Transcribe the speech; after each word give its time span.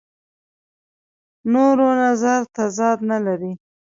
نورو 1.53 1.87
نظر 2.03 2.39
تضاد 2.55 2.97
نه 3.09 3.17
لري. 3.25 3.53